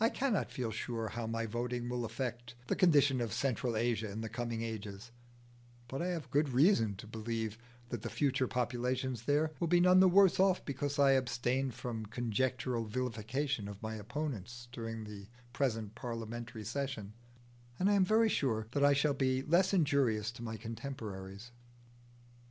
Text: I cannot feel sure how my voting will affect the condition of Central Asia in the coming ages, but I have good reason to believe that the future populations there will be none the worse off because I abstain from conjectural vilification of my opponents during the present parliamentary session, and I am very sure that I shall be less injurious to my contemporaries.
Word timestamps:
I 0.00 0.08
cannot 0.08 0.50
feel 0.50 0.70
sure 0.70 1.08
how 1.08 1.26
my 1.26 1.44
voting 1.44 1.90
will 1.90 2.06
affect 2.06 2.54
the 2.68 2.74
condition 2.74 3.20
of 3.20 3.34
Central 3.34 3.76
Asia 3.76 4.10
in 4.10 4.22
the 4.22 4.30
coming 4.30 4.62
ages, 4.62 5.10
but 5.88 6.00
I 6.00 6.06
have 6.06 6.30
good 6.30 6.48
reason 6.48 6.96
to 6.96 7.06
believe 7.06 7.58
that 7.90 8.00
the 8.00 8.08
future 8.08 8.48
populations 8.48 9.24
there 9.24 9.52
will 9.60 9.68
be 9.68 9.78
none 9.78 10.00
the 10.00 10.08
worse 10.08 10.40
off 10.40 10.64
because 10.64 10.98
I 10.98 11.10
abstain 11.10 11.70
from 11.70 12.06
conjectural 12.06 12.86
vilification 12.86 13.68
of 13.68 13.82
my 13.82 13.96
opponents 13.96 14.68
during 14.72 15.04
the 15.04 15.26
present 15.52 15.94
parliamentary 15.94 16.64
session, 16.64 17.12
and 17.78 17.90
I 17.90 17.92
am 17.92 18.06
very 18.06 18.30
sure 18.30 18.68
that 18.70 18.84
I 18.86 18.94
shall 18.94 19.12
be 19.12 19.42
less 19.42 19.74
injurious 19.74 20.30
to 20.32 20.42
my 20.42 20.56
contemporaries. 20.56 21.50